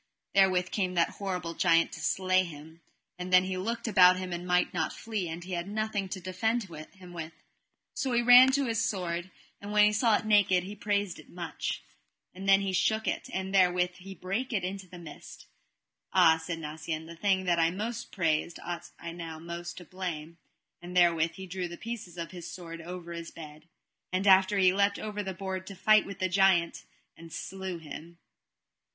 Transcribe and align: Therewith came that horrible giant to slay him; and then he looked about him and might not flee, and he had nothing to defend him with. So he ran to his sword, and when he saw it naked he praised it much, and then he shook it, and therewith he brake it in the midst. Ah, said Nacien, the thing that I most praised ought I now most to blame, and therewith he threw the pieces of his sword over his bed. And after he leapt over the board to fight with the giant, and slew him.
Therewith 0.33 0.71
came 0.71 0.95
that 0.95 1.11
horrible 1.11 1.53
giant 1.53 1.91
to 1.91 1.99
slay 1.99 2.43
him; 2.43 2.81
and 3.19 3.31
then 3.31 3.43
he 3.43 3.55
looked 3.55 3.87
about 3.87 4.17
him 4.17 4.33
and 4.33 4.47
might 4.47 4.73
not 4.73 4.91
flee, 4.91 5.29
and 5.29 5.43
he 5.43 5.51
had 5.53 5.67
nothing 5.67 6.09
to 6.09 6.19
defend 6.19 6.63
him 6.63 7.13
with. 7.13 7.33
So 7.93 8.11
he 8.11 8.23
ran 8.23 8.51
to 8.53 8.65
his 8.65 8.83
sword, 8.83 9.29
and 9.61 9.71
when 9.71 9.85
he 9.85 9.93
saw 9.93 10.15
it 10.17 10.25
naked 10.25 10.63
he 10.63 10.75
praised 10.75 11.19
it 11.19 11.29
much, 11.29 11.83
and 12.33 12.49
then 12.49 12.61
he 12.61 12.73
shook 12.73 13.07
it, 13.07 13.29
and 13.31 13.53
therewith 13.53 13.93
he 13.97 14.15
brake 14.15 14.51
it 14.51 14.63
in 14.63 14.77
the 14.89 14.97
midst. 14.97 15.45
Ah, 16.11 16.41
said 16.43 16.57
Nacien, 16.57 17.05
the 17.05 17.15
thing 17.15 17.43
that 17.43 17.59
I 17.59 17.69
most 17.69 18.11
praised 18.11 18.57
ought 18.65 18.89
I 18.99 19.11
now 19.11 19.37
most 19.37 19.77
to 19.77 19.85
blame, 19.85 20.39
and 20.81 20.97
therewith 20.97 21.33
he 21.33 21.45
threw 21.45 21.67
the 21.67 21.77
pieces 21.77 22.17
of 22.17 22.31
his 22.31 22.49
sword 22.51 22.81
over 22.81 23.11
his 23.13 23.29
bed. 23.29 23.67
And 24.11 24.25
after 24.25 24.57
he 24.57 24.73
leapt 24.73 24.97
over 24.97 25.21
the 25.21 25.35
board 25.35 25.67
to 25.67 25.75
fight 25.75 26.07
with 26.07 26.17
the 26.17 26.27
giant, 26.27 26.85
and 27.15 27.31
slew 27.31 27.77
him. 27.77 28.17